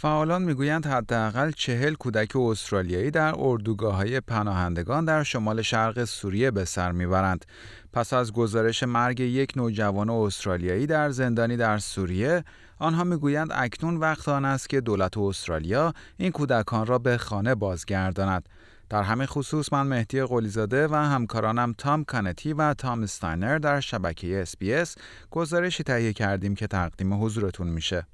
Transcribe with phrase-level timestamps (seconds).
[0.00, 6.64] فعالان می‌گویند حداقل چهل کودک استرالیایی در اردوگاه های پناهندگان در شمال شرق سوریه به
[6.64, 7.44] سر می‌برند.
[7.92, 12.44] پس از گزارش مرگ یک نوجوان استرالیایی در زندانی در سوریه،
[12.78, 18.48] آنها می‌گویند اکنون وقت آن است که دولت استرالیا این کودکان را به خانه بازگرداند.
[18.90, 24.44] در همین خصوص من مهدی قلیزاده و همکارانم تام کانتی و تام استاینر در شبکه
[24.44, 24.88] SBS
[25.30, 28.06] گزارشی تهیه کردیم که تقدیم حضورتون میشه.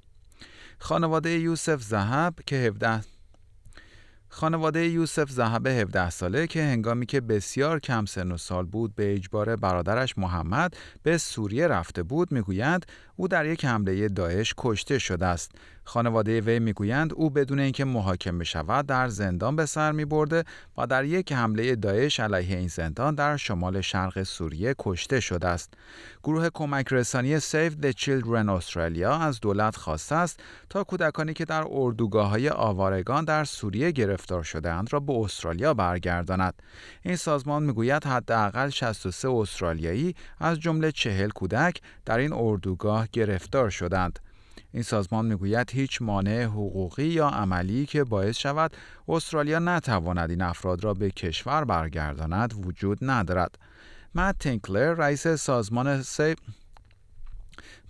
[0.79, 3.01] خانواده یوسف زهب که 17
[4.35, 9.13] خانواده یوسف زهب 17 ساله که هنگامی که بسیار کم سن و سال بود به
[9.13, 12.85] اجبار برادرش محمد به سوریه رفته بود می‌گویند
[13.15, 15.51] او در یک حمله داعش کشته شده است.
[15.85, 20.43] خانواده وی می‌گویند او بدون اینکه محاکمه شود در زندان به سر می برده
[20.77, 25.73] و در یک حمله داعش علیه این زندان در شمال شرق سوریه کشته شده است.
[26.23, 31.65] گروه کمک رسانی Save the Children استرالیا از دولت خواسته است تا کودکانی که در
[31.69, 36.53] اردوگاه های آوارگان در سوریه گرفتار شدهاند را به استرالیا برگرداند.
[37.01, 44.19] این سازمان می‌گوید حداقل 63 استرالیایی از جمله 40 کودک در این اردوگاه گرفتار شدند.
[44.75, 50.83] این سازمان می‌گوید هیچ مانع حقوقی یا عملی که باعث شود استرالیا نتواند این افراد
[50.83, 53.57] را به کشور برگرداند وجود ندارد.
[54.15, 56.35] مت تینکلر رئیس سازمان Save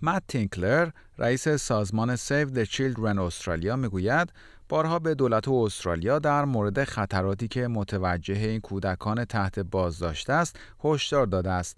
[0.02, 4.32] مت تینکلر رئیس سازمان Save the Children استرالیا می‌گوید
[4.68, 11.26] بارها به دولت استرالیا در مورد خطراتی که متوجه این کودکان تحت بازداشت است هشدار
[11.26, 11.76] داده است.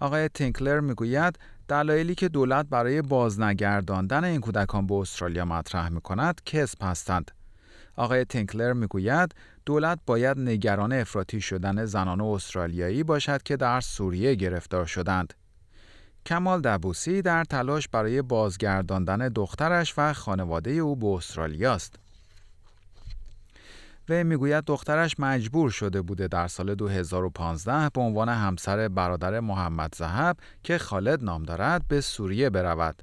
[0.00, 1.38] آقای تینکلر می‌گوید
[1.70, 7.30] دلایلی که دولت برای بازنگرداندن این کودکان به استرالیا مطرح می کند کذب هستند.
[7.96, 9.34] آقای تینکلر می‌گوید
[9.66, 15.34] دولت باید نگران افراطی شدن زنان استرالیایی باشد که در سوریه گرفتار شدند.
[16.26, 21.96] کمال دبوسی در تلاش برای بازگرداندن دخترش و خانواده او به استرالیا است.
[24.08, 30.36] وی می‌گوید دخترش مجبور شده بوده در سال 2015 به عنوان همسر برادر محمد زهب
[30.62, 33.02] که خالد نام دارد به سوریه برود.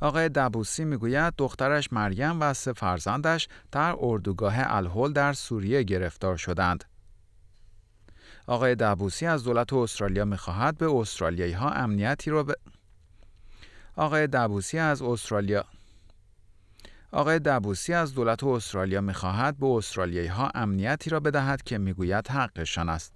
[0.00, 6.84] آقای دبوسی می‌گوید دخترش مریم و سه فرزندش در اردوگاه الهول در سوریه گرفتار شدند.
[8.46, 12.56] آقای دبوسی از دولت استرالیا می‌خواهد به استرالیایی ها امنیتی را به
[13.96, 15.64] آقای دبوسی از استرالیا
[17.14, 22.88] آقای دبوسی از دولت استرالیا می‌خواهد به استرالیایی ها امنیتی را بدهد که می‌گوید حقشان
[22.88, 23.12] است.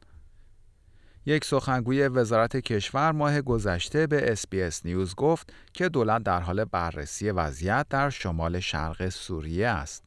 [1.27, 7.31] یک سخنگوی وزارت کشور ماه گذشته به اسپیس نیوز گفت که دولت در حال بررسی
[7.31, 10.07] وضعیت در شمال شرق سوریه است.